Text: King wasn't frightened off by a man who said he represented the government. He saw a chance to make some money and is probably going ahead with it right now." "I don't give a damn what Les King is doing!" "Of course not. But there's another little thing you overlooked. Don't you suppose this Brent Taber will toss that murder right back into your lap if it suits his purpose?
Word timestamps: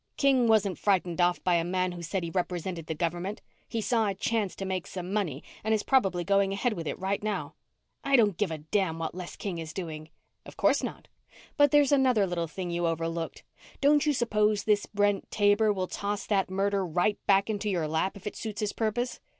King 0.17 0.47
wasn't 0.47 0.79
frightened 0.79 1.21
off 1.21 1.43
by 1.43 1.53
a 1.53 1.63
man 1.63 1.91
who 1.91 2.01
said 2.01 2.23
he 2.23 2.31
represented 2.31 2.87
the 2.87 2.95
government. 2.95 3.39
He 3.69 3.81
saw 3.81 4.07
a 4.07 4.15
chance 4.15 4.55
to 4.55 4.65
make 4.65 4.87
some 4.87 5.13
money 5.13 5.43
and 5.63 5.75
is 5.75 5.83
probably 5.83 6.23
going 6.23 6.51
ahead 6.53 6.73
with 6.73 6.87
it 6.87 6.97
right 6.97 7.21
now." 7.21 7.53
"I 8.03 8.15
don't 8.15 8.35
give 8.35 8.49
a 8.49 8.57
damn 8.57 8.97
what 8.97 9.13
Les 9.13 9.35
King 9.35 9.59
is 9.59 9.73
doing!" 9.73 10.09
"Of 10.43 10.57
course 10.57 10.81
not. 10.81 11.07
But 11.55 11.69
there's 11.69 11.91
another 11.91 12.25
little 12.25 12.47
thing 12.47 12.71
you 12.71 12.87
overlooked. 12.87 13.43
Don't 13.79 14.07
you 14.07 14.13
suppose 14.13 14.63
this 14.63 14.87
Brent 14.87 15.29
Taber 15.29 15.71
will 15.71 15.85
toss 15.87 16.25
that 16.25 16.49
murder 16.49 16.83
right 16.83 17.19
back 17.27 17.47
into 17.47 17.69
your 17.69 17.87
lap 17.87 18.17
if 18.17 18.25
it 18.25 18.35
suits 18.35 18.61
his 18.61 18.73
purpose? 18.73 19.19